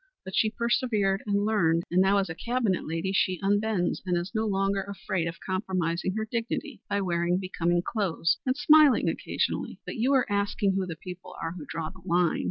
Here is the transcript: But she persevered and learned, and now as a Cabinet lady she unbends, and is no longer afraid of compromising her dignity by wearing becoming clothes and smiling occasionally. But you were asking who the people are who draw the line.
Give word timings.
But 0.25 0.33
she 0.35 0.49
persevered 0.49 1.21
and 1.27 1.45
learned, 1.45 1.83
and 1.91 2.01
now 2.01 2.17
as 2.17 2.27
a 2.27 2.33
Cabinet 2.33 2.87
lady 2.87 3.11
she 3.13 3.39
unbends, 3.43 4.01
and 4.03 4.17
is 4.17 4.31
no 4.33 4.47
longer 4.47 4.81
afraid 4.81 5.27
of 5.27 5.37
compromising 5.45 6.15
her 6.15 6.25
dignity 6.25 6.81
by 6.89 7.01
wearing 7.01 7.37
becoming 7.37 7.83
clothes 7.85 8.39
and 8.43 8.57
smiling 8.57 9.07
occasionally. 9.09 9.79
But 9.85 9.97
you 9.97 10.09
were 10.09 10.25
asking 10.27 10.73
who 10.73 10.87
the 10.87 10.95
people 10.95 11.35
are 11.39 11.51
who 11.51 11.67
draw 11.69 11.91
the 11.91 12.01
line. 12.03 12.39